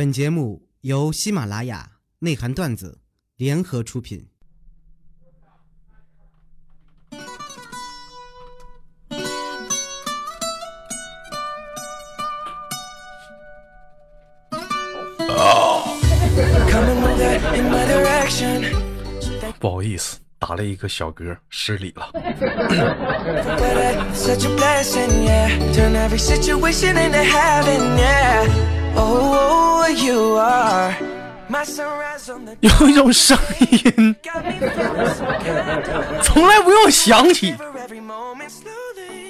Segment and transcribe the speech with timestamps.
[0.00, 1.86] 本节目由喜马拉雅
[2.20, 3.02] 内涵段子
[3.36, 4.26] 联合出品。
[19.58, 22.10] 不好意思，打了一个小嗝，失礼了。
[32.60, 33.36] 有一种声
[33.70, 34.16] 音，
[36.22, 37.54] 从来不用想起，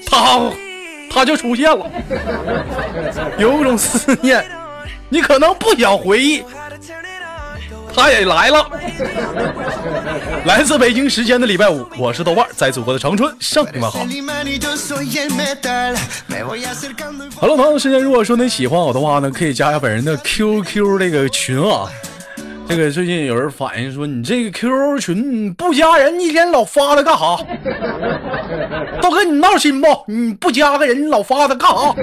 [0.07, 0.51] 它
[1.11, 1.91] 它就出现了。
[3.39, 4.45] 有一种思念，
[5.09, 6.45] 你可能不想回忆。
[7.95, 8.67] 他也来了，
[10.45, 14.01] 来自北京时间的礼拜五，我是豆瓣，在祖国的长春向你们好。
[17.41, 21.89] Hello，同样的时间，如果说你喜欢我的话呢，可以加下本人的 QQ 这个群啊。
[22.69, 27.45] 这个最近有人反映说，你这个 QQ 群不加人，一天老发它干哈？
[29.03, 29.89] 都跟你闹心不？
[30.07, 31.95] 你不加个人，你老发它干哈？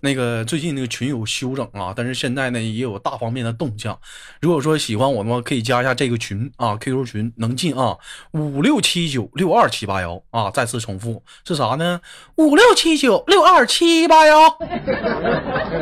[0.00, 3.98] 那个最近那个群有修整啊，但是现在呢也有大方面的动向。
[4.40, 7.96] 如果说喜欢我的话，可以加一下这个群啊，QQ 群能进啊，
[8.32, 10.50] 五六七九六二七八幺啊。
[10.50, 12.00] 再次重复是啥呢？
[12.36, 14.48] 五六七九六二七八幺，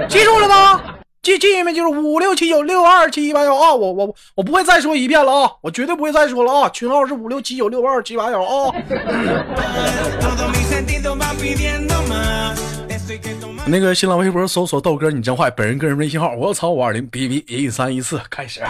[0.08, 0.82] 记住了吗？
[1.20, 1.74] 记记没？
[1.74, 3.74] 就是五六七九六二七八幺啊！
[3.74, 5.50] 我我我不会再说一遍了啊！
[5.60, 6.68] 我绝对不会再说了啊！
[6.70, 8.74] 群号是五六七九六二七八幺啊。
[13.66, 18.60] 那个新浪微博搜索豆哥你真坏，本人个人微信号我操五二零 b b 一三一四开始。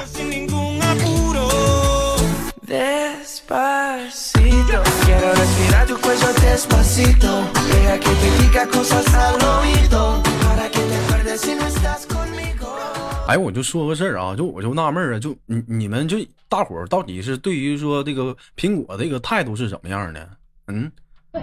[13.26, 16.16] 哎，我就说个事儿啊，就我就纳闷啊，就你你们就
[16.48, 20.28] 大伙儿到底是对于说这个苹果这个态度是怎么样的？
[20.68, 20.90] 嗯？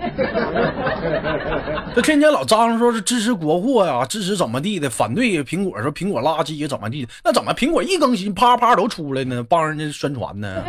[1.95, 7.11] 这天天老张说是支持国货呀，支持怎么地的，反对苹果说苹果垃圾怎么地的？
[7.23, 9.45] 那怎么苹果一更新啪啪都出来呢？
[9.47, 10.47] 帮人家宣传呢？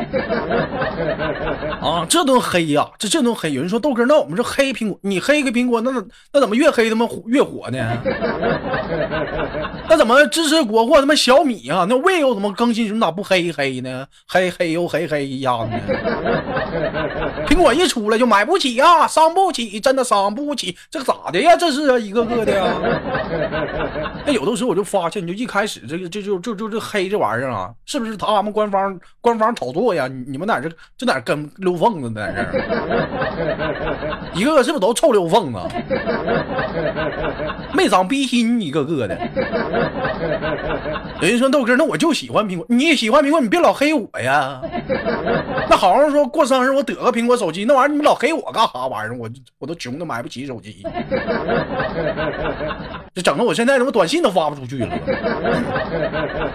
[1.80, 3.52] 啊，这都黑呀，这这顿黑。
[3.52, 5.90] 有人说豆哥，那我们是黑苹果，你黑个苹果，那
[6.32, 7.78] 那怎么越黑他妈越火呢？
[9.88, 11.86] 那怎么支持国货他妈小米啊？
[11.88, 14.06] 那 vivo 怎么更新什么咋不黑黑呢？
[14.28, 15.78] 黑黑又黑黑一样的。
[17.46, 19.12] 苹果一出来就买不起呀。
[19.16, 21.56] 伤不起，真的伤不起，这咋的呀？
[21.56, 22.66] 这是啊，一个个的呀。
[24.26, 30.06] 那有的时候我就发现，你就一开始这个这就就就这黑这玩意儿啊，是不是他们官方官方炒作呀？
[30.26, 30.68] 你们哪这
[30.98, 32.42] 这哪跟溜缝子在这？
[34.38, 35.58] 一个个是不是都臭溜缝子？
[37.72, 39.16] 没长逼心，一个个的。
[41.20, 44.60] 有人说豆哥，那我就喜欢苹果，你也喜欢苹果，你别老黑我呀。
[45.70, 48.86] 那好好说过生日，我得个苹果手机，那玩意儿你们老黑我干啥？
[48.86, 50.82] 玩玩意儿，我我都穷的买不起手机，
[53.14, 54.88] 这整的我现在他妈短信都发不出去了。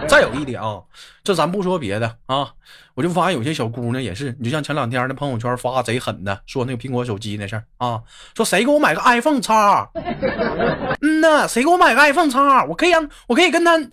[0.08, 0.82] 再有一点啊，
[1.22, 2.50] 这咱不说别的啊，
[2.94, 8.02] 我就发现有些小姑娘也是，你就像前两天那朋友圈发贼狠的，说那个苹果手机那事儿啊，
[8.36, 9.88] 说谁给我买个 iPhone 叉？
[11.00, 12.64] 嗯呐，谁给我买个 iPhone 叉？
[12.64, 13.88] 我可以让，我可以跟他，嘿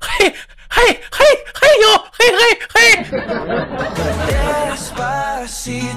[0.00, 0.34] 嘿
[0.68, 1.24] 嘿嘿
[1.54, 2.40] 嘿呦嘿嘿
[2.74, 2.78] 嘿，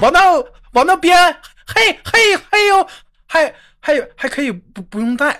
[0.00, 0.44] 完了。
[0.74, 1.16] 往那边，
[1.66, 2.86] 嘿嘿嘿呦，
[3.26, 5.38] 还还还可以不不用带，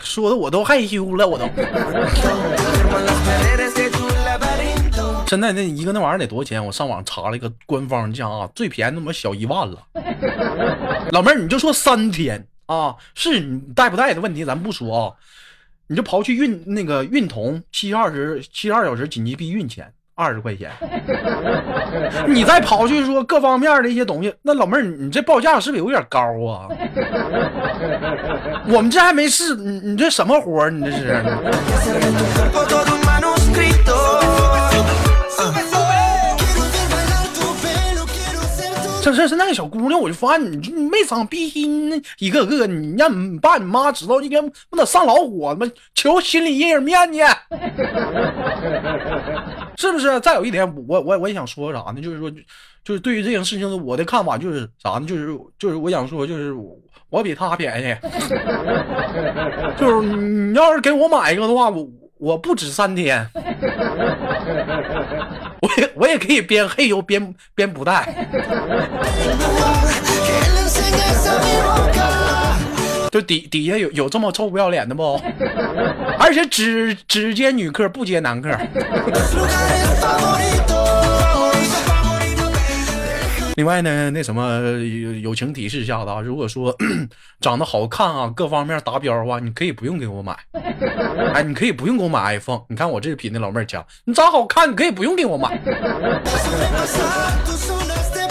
[0.00, 1.44] 说的我都害羞了，我都。
[5.26, 6.64] 现在那一个那玩意儿得多少钱？
[6.64, 9.82] 我上网查了一个官方价啊，最便宜他妈小一万了。
[11.10, 15.12] 老妹儿，你就说三天啊，是你带不带的问题，咱不说啊，
[15.88, 19.92] 你就刨去运那个运铜七十二时七十二小时紧急避孕钱。
[20.18, 20.68] 二十块钱，
[22.26, 26.66] 你再刨去说各方面的一些东西，那老妹儿，你这报价是不是有点高啊？
[28.66, 30.70] 我们这还没试，你你这什么活儿？
[30.70, 31.22] 你这是？
[39.10, 47.20] 这这是那个小姑娘，我就发现你你没长逼心，一个个你让你爸你妈知道，一天不得上老火，他妈求心理阴影面积，
[49.76, 50.20] 是不是？
[50.20, 52.00] 再有一点，我我我也想说啥呢？
[52.02, 52.30] 就是说，
[52.84, 55.06] 就是对于这件事情，我的看法就是啥呢？
[55.06, 55.28] 就是
[55.58, 56.54] 就是我想说，就是
[57.08, 57.96] 我比他便宜，
[59.78, 61.88] 就是你要是给我买一个的话，我。
[62.20, 63.24] 我不止三天，
[65.60, 68.08] 我也我也可以边嘿呦边边不带。
[73.10, 75.20] 就底底下有有这么臭不要脸的不？
[76.18, 78.50] 而且只只接女客不接男客。
[83.58, 86.72] 另外呢，那什么友友情提示一下子啊，如果说
[87.42, 90.38] 长得好看啊，各方面达标的话，你可以不用给我买。
[91.34, 92.62] 哎，你可以不用给我买 iPhone。
[92.68, 93.84] 你看我这比那老妹儿强。
[94.04, 95.60] 你长好看，你可以不用给我买。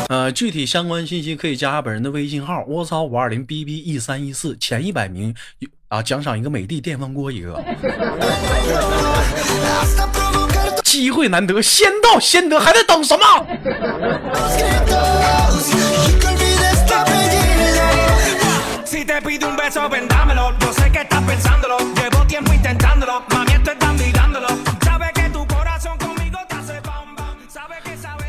[0.07, 5.35] 呃，具体相关信息可以加下本人的微信号：我操五二零 bb 一三一四，前一百名
[5.89, 7.61] 啊奖赏一个美的电饭锅一个。
[10.97, 13.23] 机会难得，先到先得，还在等什么？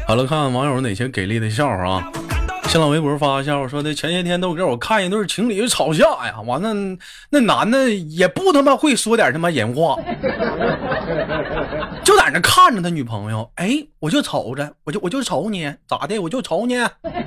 [0.06, 2.04] 好了，看看网友哪些给力的笑话啊！
[2.68, 6.74] 新浪微博发个笑话，说的前些天豆哥，我看一对情侣吵架呀，完了
[7.30, 9.96] 那男的也不他妈会说点他妈人话，
[12.08, 16.72] 就在那看着他女朋友，哎，我就瞅着，我就我就瞅你咋的，我就瞅你，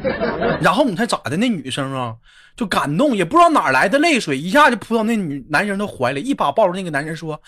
[0.60, 1.38] 然后你猜咋的？
[1.38, 2.16] 那女生啊，
[2.56, 7.40] 就感动，也不知道哪来的泪水，一下就扑到那女男生的怀里，一把抱住那个男人说：“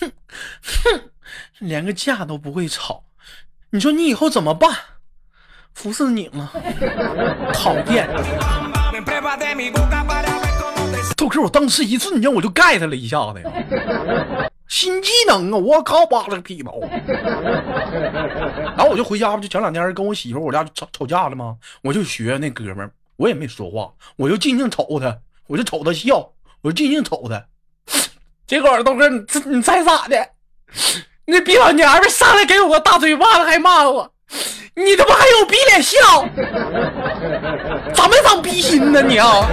[0.00, 0.12] 哼
[0.60, 1.00] 哼，
[1.60, 3.04] 连个架都不会吵。”
[3.72, 4.70] 你说你以后怎么办？
[5.72, 6.52] 服侍你了，
[7.56, 8.06] 讨厌！
[11.16, 13.50] 豆哥，我当时一瞬间我就 get 了一下子呀，
[14.68, 15.56] 新技能啊！
[15.56, 16.72] 我靠，扒了个皮毛！
[18.76, 21.56] 然后我就回家，不就前两天跟我媳妇我俩吵吵架了吗？
[21.82, 25.16] 我就学那哥们儿，我也没说话，我就静静瞅他，
[25.46, 26.30] 我就瞅他笑，
[26.62, 27.44] 我就静静瞅他。
[28.46, 30.28] 结果豆哥，你你猜咋的？
[31.24, 34.12] 那逼老娘们上来给我个大嘴巴子，还骂我，
[34.74, 36.28] 你他妈还有逼脸笑？
[37.94, 39.48] 咋没长逼心呢你啊？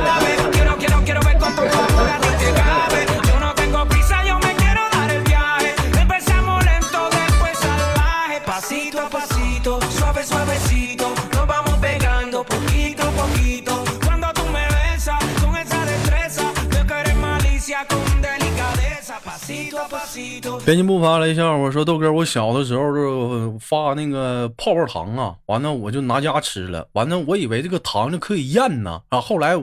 [20.65, 29.61] 编辑部发来笑话，说豆哥，我小的时候就发那个泡泡糖啊，完了我就拿家吃了，完了我以为这个糖就可以咽呢，啊，后来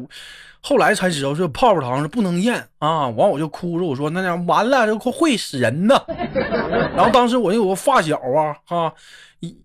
[0.60, 5.98] 后来才知道这泡泡糖是不能咽啊，完我就哭着我说那样完了，这会会死人呢。
[6.94, 8.92] 然后当时我有个发小啊，哈，
[9.40, 9.56] 一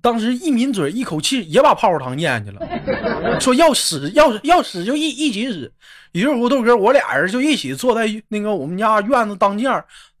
[0.00, 5.72] 当时一抿嘴，一口气也把泡泡糖咽去了，说要死要要死就一一起死。
[6.12, 9.70] 于是乎，豆哥，我俩人就一起坐在那个我们家院子当间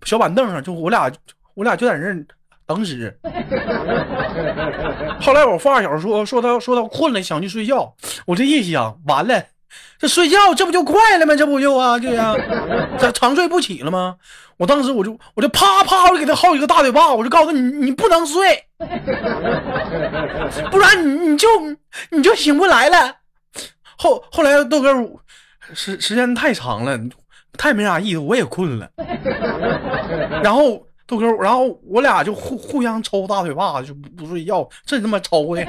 [0.04, 1.10] 小板凳上，就我俩，
[1.54, 2.14] 我俩就在那
[2.66, 3.14] 等死。
[5.20, 7.94] 后来我发小说说他说他困了，想去睡觉。
[8.26, 9.44] 我这一想，完了，
[9.98, 11.34] 这睡觉这不就快了吗？
[11.34, 12.36] 这不就啊，这样，
[12.98, 14.16] 这长睡不起了吗？
[14.56, 18.64] 我当时我就我就啪啪就给他好几个大嘴巴，我就告诉你，你不能睡，
[20.70, 21.46] 不然你你就
[22.10, 23.16] 你就醒不来了。
[23.96, 24.94] 后后来豆哥。
[25.74, 26.98] 时时间太长了，
[27.56, 28.88] 太没啥意思，我也困了。
[30.42, 35.64] 然后豆哥，然后我俩就互互相抽大嘴巴子，就不不睡觉，真他妈抽的。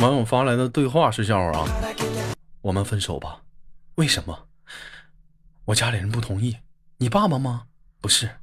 [0.00, 1.64] 网友发来的对话是笑话啊！
[2.64, 3.40] 我们分手吧？
[3.96, 4.46] 为什么？
[5.66, 6.58] 我家里人不同意。
[6.96, 7.66] 你爸爸吗？
[8.00, 8.38] 不是。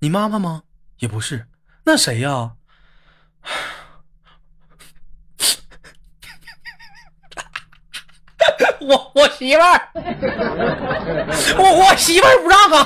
[0.00, 0.64] 你妈妈吗？
[0.98, 1.46] 也不是。
[1.84, 2.54] 那谁呀？
[8.80, 9.88] 我我媳妇儿，
[11.56, 12.76] 我我媳妇儿不让啊！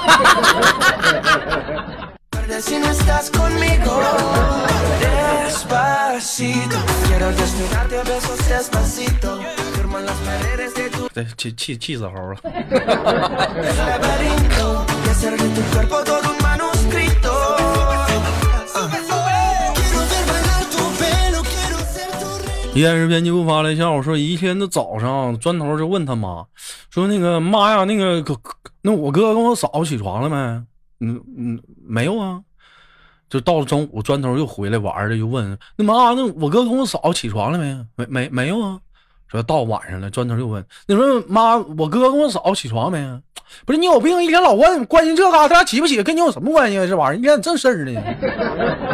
[11.12, 12.36] 这气气气死猴了！
[22.74, 26.44] 依然是编辑部发来笑我，说一天的早上，砖头就问他妈
[26.90, 28.36] 说：“那个妈呀，那个哥，
[28.82, 30.36] 那我哥跟我嫂起床了没？
[31.06, 32.40] 嗯嗯，没有啊。”
[33.30, 37.86] 就到了中午，砖头又回来玩了，又问那妈，那我哥跟我嫂起床了没？
[37.94, 38.80] 没没没有啊？
[39.34, 43.04] 说到晚上了，砖头又问你说妈，我哥跟我嫂起床没？
[43.66, 46.86] 不是你有病，一天老问关心这嘎，他俩起不起跟你有什么关系啊？
[46.86, 48.00] 这玩意儿一天正事儿呢。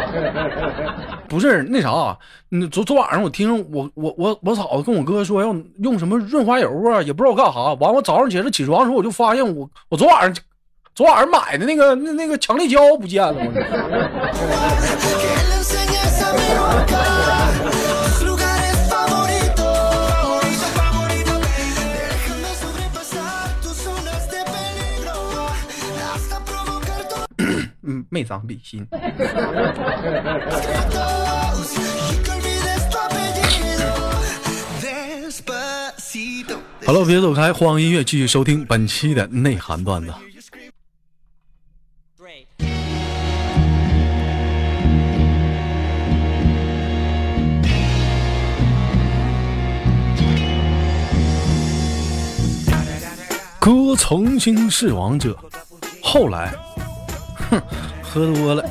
[1.29, 2.17] 不是那啥，
[2.49, 7.73] 你昨昨晚上我听我我我我嫂子跟我哥说要用什么润滑油啊，也不知道干啥。
[7.75, 10.33] 完我早上起来起床的时候，我就发现我我昨晚上
[10.95, 13.35] 昨晚上买的那个那那个强力胶不见了。
[28.09, 28.85] 没长笔心。
[36.85, 40.13] 好了，别走开，欢迎音乐继续收听本期的内涵段子。
[53.59, 55.37] 哥曾经是王者，
[56.01, 56.51] 后来，
[58.01, 58.63] 喝多了。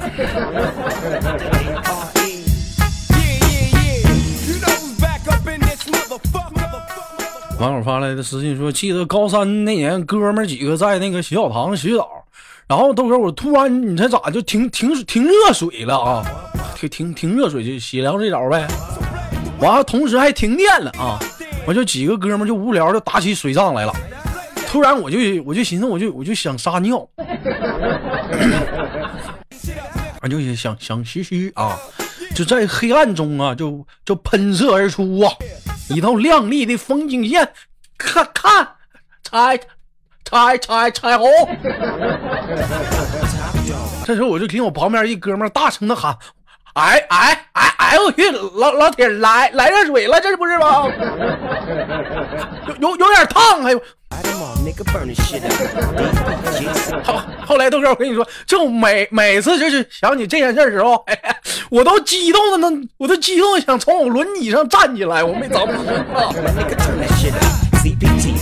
[7.59, 12.09] 网友发来的私信说：“记得高三那年，哥们几个在那个洗澡堂洗澡，
[12.67, 16.25] 然后豆哥，我突然你猜咋就停停停热水了啊？
[16.75, 18.67] 停停停热水就洗凉水澡呗。
[19.59, 21.19] 完了，同时还停电了啊！
[21.67, 23.95] 我就几个哥们就无聊就打起水仗来了。
[24.67, 27.07] 突然我就我就寻思，我就我就想撒尿，
[30.21, 31.77] 啊就是想想嘘嘘啊，
[32.35, 35.33] 就在黑暗中啊，就就喷射而出啊。”
[35.89, 37.53] 一道亮丽的风景线，
[37.99, 38.69] 看看，
[39.25, 39.59] 彩
[40.25, 41.29] 彩彩彩虹。
[44.05, 46.17] 这时候我就听我旁边一哥们大声的喊
[46.75, 47.47] ：“哎哎
[47.91, 48.05] 哎呦！
[48.05, 50.87] 我去，老老铁来来热水了，这是不是吗？
[52.69, 53.83] 有有有点烫，还有。”
[57.03, 61.05] 后后来豆哥，我跟你说，就每每次就是想起这件事的时候，
[61.69, 65.67] 我都激动的呢，我都激动的想从我轮椅上站起来，我没着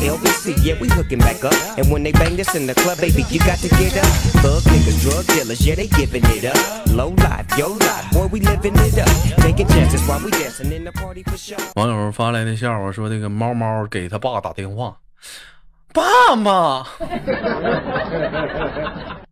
[0.08, 1.52] LBC, yeah, we hooking back up.
[1.76, 4.94] And when they bang this in the club baby you got to get up，hooking the
[5.04, 6.56] drug dealers yeah they giving it up.
[6.96, 9.12] Low life yo life what we living it up.
[9.44, 11.60] Make a chance is why we dancing in the party for sure.
[11.76, 14.96] 网友发来的笑话说这个猫猫给他爸打电话
[15.92, 16.86] 爸妈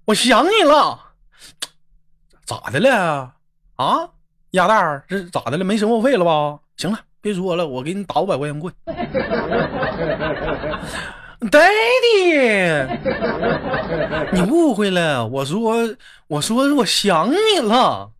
[0.04, 1.00] 我想你了
[2.45, 3.33] 咋的了
[3.76, 4.11] 啊？
[4.52, 5.64] 鸭蛋这咋的了？
[5.64, 6.61] 没生活费了吧？
[6.76, 8.77] 行了别说了，我给你打五百块钱过去。
[11.51, 12.87] Daddy，
[14.33, 15.77] 你误会了，我说，
[16.29, 18.11] 我说，我想你了。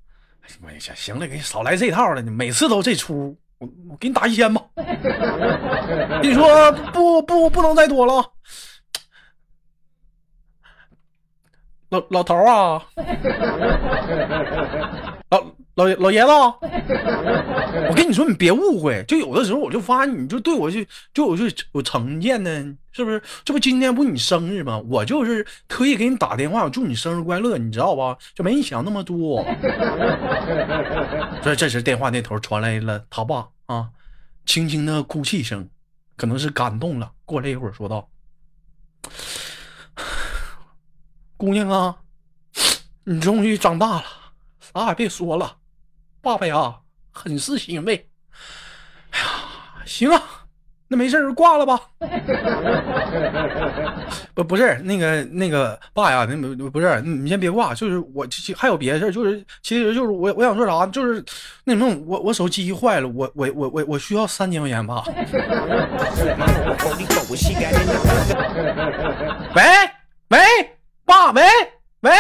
[0.43, 3.35] 哎呀，行了，给你少来这套了，你每次都这出。
[3.59, 4.61] 我我给你打一千吧，
[6.23, 8.23] 你说不不不能再多了，
[11.89, 13.05] 老老头啊，老
[15.77, 16.29] 老老爷子，
[17.89, 22.51] 我跟你说，你别误会，就有的时候我就发现你就对我就就我就有成见呢，
[22.93, 23.23] 是不是？
[23.45, 24.79] 这不今天不你生日吗？
[24.89, 28.17] 我就是特意给你打电话，祝你生日快乐，你知道吧？
[28.35, 29.45] 就没你想那么多。
[31.45, 33.91] 这这时电话那头传来了他爸啊，
[34.47, 35.69] 轻轻的哭泣声，
[36.17, 37.13] 可能是感动了。
[37.27, 38.09] 过了一会儿，说道
[41.37, 41.97] ：“姑娘啊，
[43.05, 44.05] 你终于长大了，
[44.59, 45.57] 啥也别说了，
[46.27, 46.75] 爸爸呀，
[47.13, 48.09] 很是欣慰。
[49.13, 49.25] 哎呀，
[49.85, 50.21] 行啊。”
[50.89, 51.81] 那没事挂了吧？
[54.35, 58.25] 不不是那个那个爸呀，那不不是你先别挂，就是我
[58.57, 61.25] 还有别的事就是其实就是我我想说啥，就是
[61.65, 65.03] 那什么，我我手机坏了，我我我我我需要三千块钱吧。
[69.57, 69.63] 喂
[70.29, 70.39] 喂，
[71.05, 71.43] 爸喂。
[72.06, 72.12] 喂。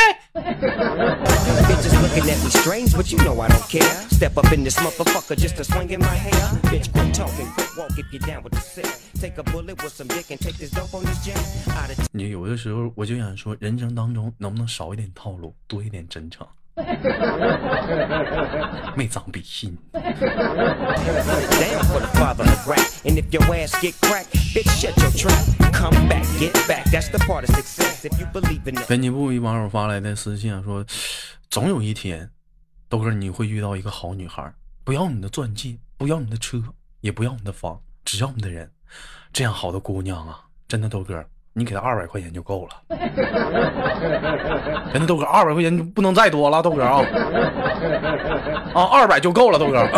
[12.11, 16.45] 你有的时候我就想说，人生当中能不能少一点套路，多一点真诚？
[18.95, 19.77] 没长鼻心。
[28.86, 30.84] 编辑部一网友发来的私信啊说
[31.50, 32.28] ：“总有一天，
[32.88, 34.52] 豆哥你会遇到一个好女孩，
[34.84, 36.62] 不要你的钻戒，不要你的车，
[37.00, 38.70] 也不要你的房，只要你的人。
[39.32, 41.24] 这样好的姑娘啊，真的豆哥。”
[41.58, 42.82] 你给他二百块钱就够了，
[44.92, 47.00] 真的豆哥，二百块钱不能再多了，豆哥啊，
[48.74, 49.88] 啊，二百就够了，豆哥。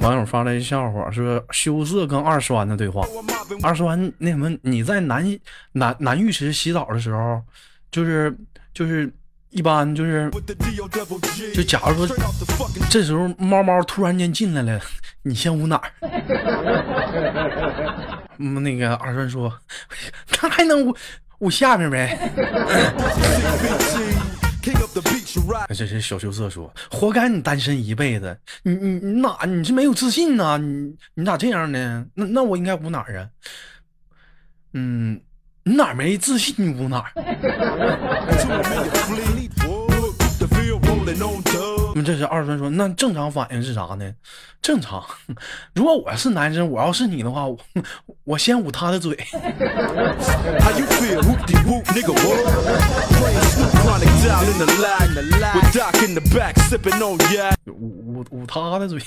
[0.00, 3.06] 网友发来一笑话，说羞涩跟二栓的对话。
[3.62, 5.38] 二栓，那什么，你在男
[5.72, 7.42] 男男浴池洗澡的时候，
[7.90, 8.34] 就是
[8.72, 9.12] 就是
[9.50, 10.30] 一般就是，
[11.54, 12.16] 就假如说
[12.88, 14.80] 这时候猫猫突然间进来了，
[15.22, 15.92] 你先捂哪儿？
[18.38, 19.52] 嗯，那个二栓说，
[20.40, 20.96] 那还能捂
[21.40, 22.18] 捂下面呗。
[25.74, 32.06] 这是小羞涩说，活该你单身一辈子，你你你哪你是没有自信呢、你你咋这样呢？
[32.14, 33.28] 那那我应该捂哪儿啊？
[34.72, 35.20] 嗯，
[35.64, 37.12] 你哪没自信你捂哪儿？
[42.10, 44.12] 那这是二栓说，那正常反应是啥呢？
[44.60, 45.02] 正常，
[45.74, 47.56] 如果我是男生，我要是你的话，我
[48.24, 49.16] 我先捂他的嘴。
[57.66, 59.00] 捂捂捂他的嘴。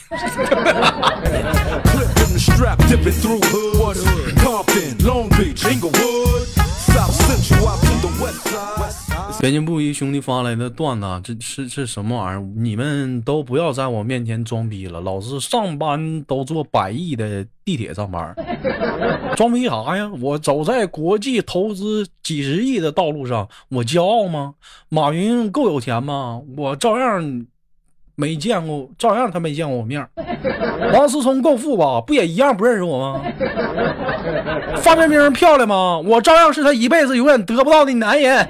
[9.42, 12.42] 北京布衣兄弟发来的段子，这是是什么玩意儿？
[12.56, 18.34] 你们都不要在我面前装逼了，老子上班都坐百亿的地铁上班，
[19.36, 20.10] 装逼啥呀？
[20.22, 24.54] 我走在国际投资几十亿的道路上，我骄傲吗？
[24.88, 26.42] 马云够有钱吗？
[26.56, 27.46] 我照样
[28.16, 30.10] 没见过，照样他没见过我面儿。
[30.94, 32.00] 王思聪够富吧？
[32.02, 33.22] 不也一样不认识我吗？
[34.78, 35.98] 范冰冰漂亮吗？
[35.98, 38.48] 我照样是他一辈子永远得不到的男人。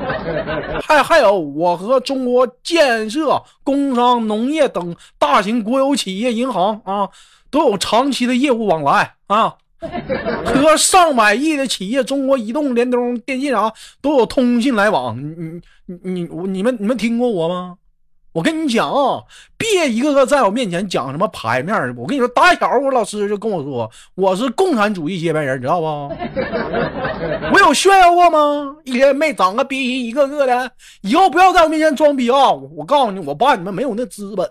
[0.82, 7.08] 还还有，我和中国建设、工商、农业等大型国有企业、银行啊，
[7.50, 9.54] 都有长期的业务往来啊。
[10.44, 15.16] 和上百亿的企业，中国移动、联通、电信啥都有通信来往。
[15.16, 17.76] 你你你你你们你们听过我吗？
[18.32, 19.20] 我跟你讲啊，
[19.56, 21.94] 别一个个在我面前讲什么牌面儿。
[21.96, 25.86] 我跟你说，打小我老师就跟我说，我是共产主义接班人，知道不？
[27.52, 28.76] 我有炫耀过吗？
[28.84, 30.70] 一天没长个逼，一个个的。
[31.00, 32.52] 以后不要在我面前装逼啊！
[32.52, 34.48] 我我告诉你，我爸你们没有那资本。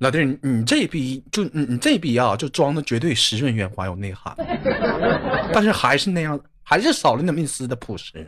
[0.00, 4.34] 老弟，你你这逼就你你这逼啊，就装的绝对湿润圆滑有内涵，
[5.52, 8.24] 但是还是那样，还是少了那么一丝的朴实。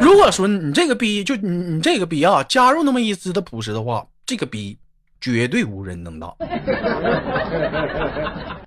[0.00, 4.78] 如果说你这个逼就你你这个逼啊，加入那么一丝的朴实的话，这个逼
[5.20, 6.34] 绝对无人能挡。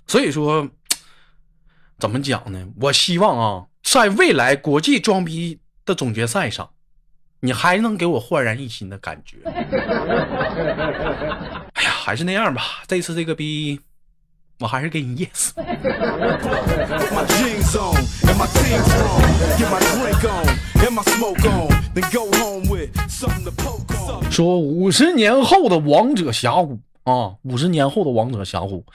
[0.08, 0.68] 所以说，
[2.00, 2.68] 怎么讲呢？
[2.82, 6.70] 我希望啊，在未来国际装逼的总决赛上，
[7.40, 9.38] 你还能给我焕然一新的感觉。
[9.46, 9.62] 哎
[11.84, 13.80] 呀，还是那样吧，这次这个逼，
[14.60, 15.52] 我还是给你 yes。
[24.32, 28.86] 说五十年后的王者峡谷啊，五十年后的王者峡谷，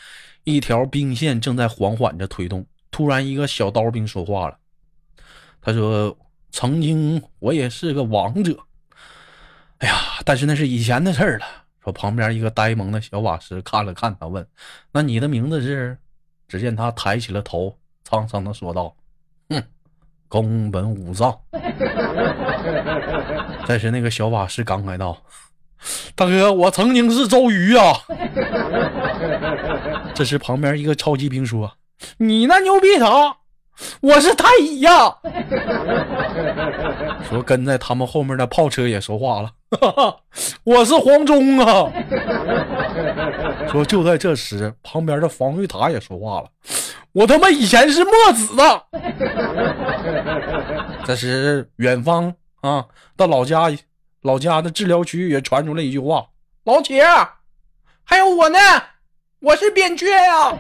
[0.45, 2.65] 一条兵线正在缓缓着推动。
[2.91, 4.57] 突然，一个小刀兵说话了，
[5.63, 6.17] 他说
[6.51, 8.59] ：“曾经我也是个王者，
[9.79, 9.95] 哎呀，
[10.25, 11.47] 但是那是以前的事儿了。”
[11.93, 14.47] 旁边一个呆萌的小法师看了看他，问
[14.93, 15.97] ：“那你的名字是？”
[16.49, 17.77] 只见他抬起了头，
[18.09, 18.93] 沧桑的说道
[19.51, 19.63] ：“哼，
[20.27, 21.39] 宫本武藏。”
[23.67, 25.17] 这时，那个小法师感慨道
[26.17, 27.93] ：“大哥，我曾经是周瑜啊！”
[30.13, 31.73] 这时，旁边一个超级兵说
[32.19, 33.37] ：“你那牛逼啥？
[34.03, 35.17] 我是太乙呀！”
[37.29, 40.17] 说跟在他们后面的炮车也说话了：“哈哈，
[40.65, 41.91] 我是黄忠啊！”
[43.71, 46.49] 说就在这时，旁边的防御塔也说话了
[47.13, 48.83] ：“我他妈以前是墨子啊！”
[51.05, 52.85] 这时，远方啊
[53.17, 53.71] 到老家
[54.23, 56.27] 老家的治疗区也传出了一句话
[56.65, 57.05] ：“老铁，
[58.05, 58.59] 还有我呢，
[59.41, 60.53] 我是扁鹊呀！”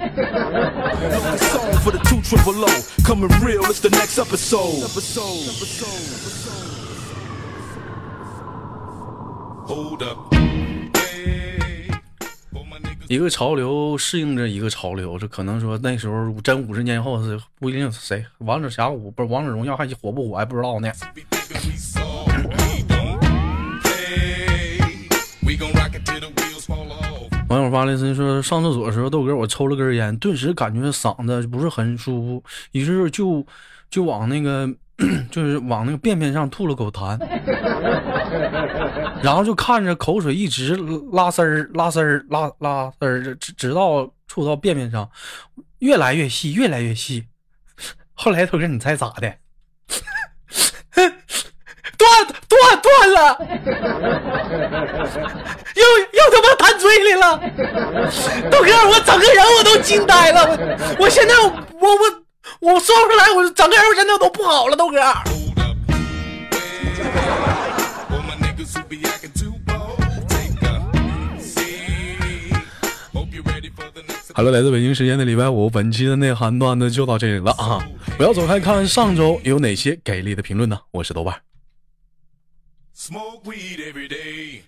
[13.06, 20.90] 一个潮流适应着一个潮流，这可能说那时候真五十年后是不一定是谁，王者峡谷不是王者荣耀还火不火还不知道呢。
[27.50, 33.44] 网友发来信说，上厕所的时候豆哥我抽了根烟，顿时感觉嗓子不是很舒服，于是就
[33.90, 34.72] 就往那个
[35.32, 37.18] 就是往那个便便上吐了口痰，
[39.20, 40.76] 然后就看着口水一直
[41.10, 45.10] 拉丝儿拉丝儿拉拉丝儿，直直到触到便便上，
[45.80, 47.24] 越来越细，越来越细。
[48.14, 49.34] 后来豆哥，你猜咋的？
[52.00, 52.08] 断
[52.48, 53.36] 断断了，
[55.76, 55.84] 又
[56.16, 57.38] 又他妈弹嘴里了，
[58.50, 60.46] 豆哥，我整个人我都惊呆了，
[60.98, 64.98] 我我现在我我我说不出来，我整个人我现在都不好了，豆哥。
[74.34, 77.78] Hello，来自北京时间的礼拜五，本期的内涵段子就到这里了啊！
[78.16, 80.78] 不要走开，看上周有哪些给力的评论呢？
[80.92, 81.49] 我是豆瓣。
[83.02, 84.60] Smoke weed every day.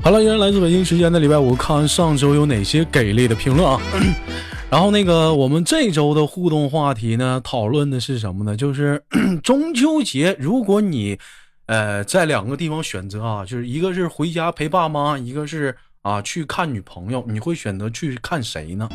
[0.00, 3.80] 好了，依然来自北京时间的礼拜五，看上周有哪些给力的评论啊？
[4.70, 8.56] 然后那个，我们这周的互动话题呢，讨论的是什么呢？
[8.56, 9.02] 就是
[9.42, 11.18] 中秋节，如果你。
[11.66, 18.86] 呃，在两个地方选择啊，就是一个是回家陪爸妈，一个是啊去看女朋友，你会选择去看谁呢？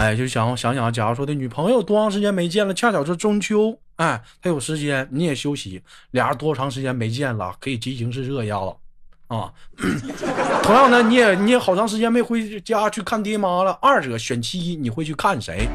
[0.00, 5.82] 哎，就想想想，假如说的女朋友多长时间没见了，恰巧是中秋，哎，他有时间，你也休息，
[6.12, 8.74] 俩人多长时间没见了，可以激情是热一下子
[9.26, 9.52] 啊。
[10.64, 15.68] 同样的，你也你也好长时间没回家去看爹妈了，二者选其一，你会去看谁？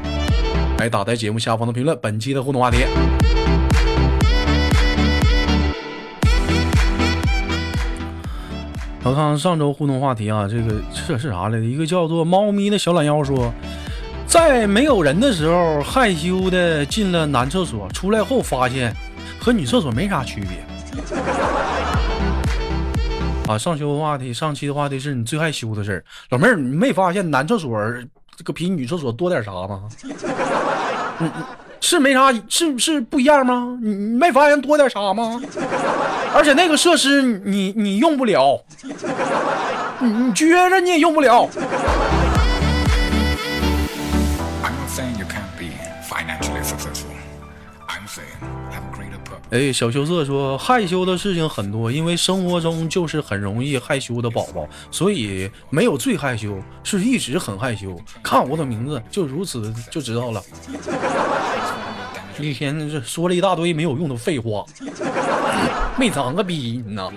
[0.78, 2.78] 哎，打在节目下方的评论，本期的互动话题。
[9.04, 11.64] 我看上周互动话题啊，这个这是啥来着？
[11.64, 13.54] 一个叫做“猫咪”的小懒腰说，
[14.36, 18.94] 在没有人的时候害羞的进了男厕所，出来后发现
[19.40, 20.62] 和女厕所没啥区别。
[23.48, 27.80] 啊，上秋话题，上期的话题是你最害羞的事儿，老妹儿，你没发现男厕所
[28.36, 29.84] 这个比女厕所多点啥吗？
[31.80, 33.78] 是没啥，是是不一样吗？
[33.80, 35.40] 你你没发现多点啥吗？
[36.34, 38.62] 而且那个设施你你用不了，
[39.98, 41.48] 你你撅着你也用不了。
[49.50, 57.96] 哎，小羞涩说害羞的事情很多，因为生活中就是很容易害羞的宝宝，所以没有最害羞，是一直很害羞。
[58.22, 60.42] 看我的名字就如此就知道了。
[62.38, 64.64] 一天这说了一大堆没有用的废话，
[65.96, 67.10] 没长个逼呢。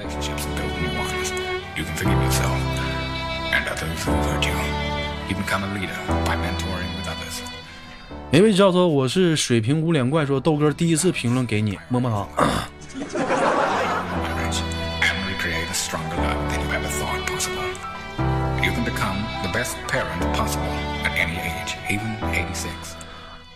[8.31, 12.69] 一位叫做我是水平无脸怪说豆哥第一次评论给你，么么哒。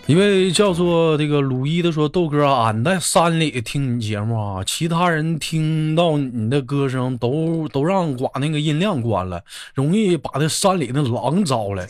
[0.07, 9.43] 一位叫做这个鲁一的说豆哥，俺在山里听你节目啊，其他人听到你的歌声都都让把那个音量关了，
[9.75, 11.87] 容易把那山里的狼招来。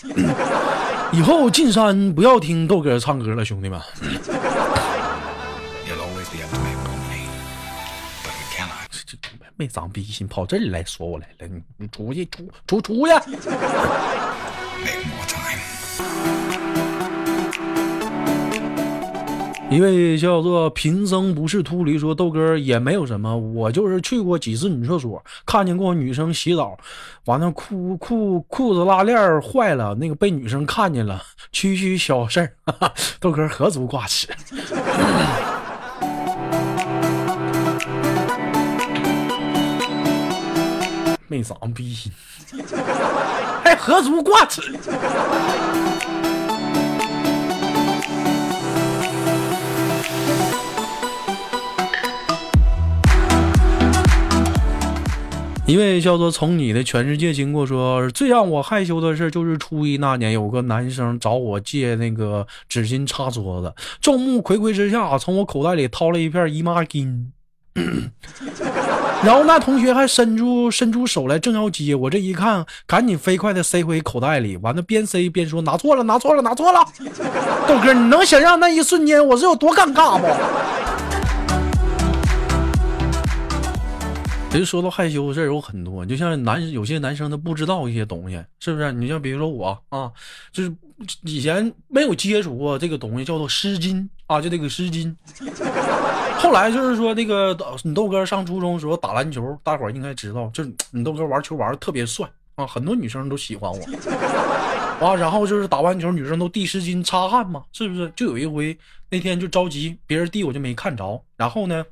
[1.13, 3.79] 以后进山不要听豆哥唱歌了，兄弟们。
[8.89, 13.13] 这这没长逼心，跑这里来说我来了，你你出去出出出去。
[19.73, 26.77] 一位叫做贫僧不是秃驴说豆哥也没有什么，我就是去过几次女厕所，看见过女生洗澡，
[27.25, 31.19] 完了裤裤裤子拉链坏了，那个被女生看见了，
[31.51, 32.53] 区区小事儿，
[33.19, 34.27] 豆哥何足挂齿，
[41.27, 42.11] 没长逼心，
[43.63, 44.61] 还 何足挂齿。
[55.73, 67.25] 一位叫做从你的全世界经过说，最让我害羞的事就是初一那年，有个男生找我借那个纸巾擦桌子，众目睽睽之下，从我口袋里掏了一片姨妈巾，
[69.25, 76.85] 然后那同学还伸出伸出手来，正要接，我这一看，赶紧飞快的塞回口袋里，完了边塞边说拿错了，拿错了，拿错了。
[77.67, 80.27] 豆哥，你能想象那一瞬间我是有多尴尬不？
[84.53, 88.91] 其实说到害羞的事儿有很多，就像男有些男生他不知道一些东西，是不是？
[88.91, 90.11] 你像比如说我啊，
[90.51, 90.71] 就是
[91.23, 95.11] 以前没有接触过这个东西，叫做湿巾啊，就这个湿巾。
[96.37, 105.15] 后来就是说那个你豆哥上初中时候打篮球，大伙儿应该知道，就是你豆哥玩球玩的特别帅啊，很多女生都喜欢我啊。
[105.15, 108.13] 然后就是打完球，女生都递湿巾擦汗嘛，是不是？
[108.15, 108.77] 就有一回
[109.09, 111.83] 那天就着急，别人递我就没看着，然后呢。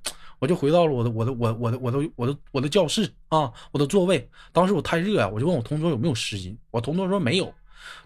[0.41, 4.27] 我就回到了我的我的我我的我的我的我的教室啊，我的座位。
[4.51, 7.53] 当时我太热啊，我就问我同桌有没有湿巾，我同桌说没有。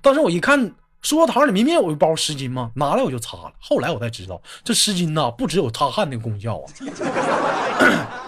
[0.01, 0.59] 当时我一看
[1.01, 3.53] 书桌里明明有一包湿巾嘛，拿来我就擦了。
[3.57, 6.67] 后来我才知道，这湿巾呐不只有擦汗的功效啊！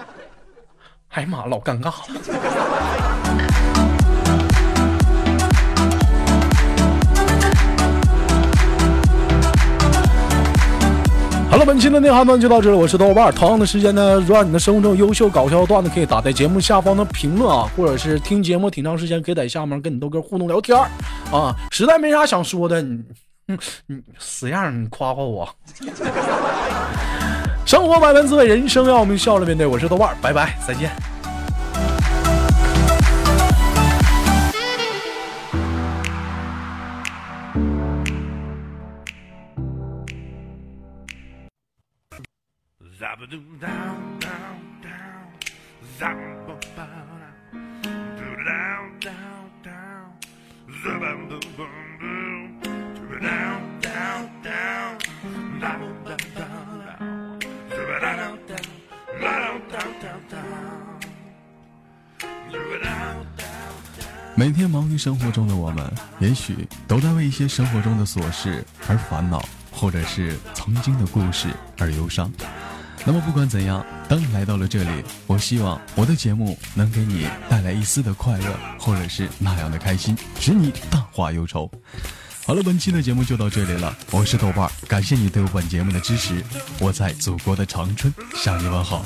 [1.11, 3.16] 哎呀妈，老尴尬了。
[11.49, 13.33] 好了，本期的内涵段就到这里，我是豆瓣。
[13.33, 20.77] 同样的时间呢，如果你的生活中优秀搞笑段子，可以打在节目下方的评论啊，或者是听节目挺长时间，可以在下面跟你豆哥互动聊天
[21.31, 21.55] 啊。
[21.71, 23.01] 实在没啥想说的，你
[23.47, 23.57] 嗯
[23.87, 25.49] 你死样，你夸夸我。
[27.65, 29.65] 生活百般滋味，人生要我们笑着面对。
[29.65, 30.91] 我是豆瓣，拜拜，再见。
[65.07, 65.89] 生活中的我们，
[66.19, 69.41] 也许都在为一些生活中的琐事而烦恼，
[69.71, 72.29] 或者是曾经的故事而忧伤。
[73.05, 81.71] 那么不管怎样，当你来到了这里，我希望我的节目能给你带来一丝的快乐，或者是那样的开心，使你淡化忧愁。
[82.45, 86.43] 好了，本期的节目就到这里了，我是豆瓣，感谢你对本节目的支持，
[86.81, 89.05] 我在祖国的长春向你问好。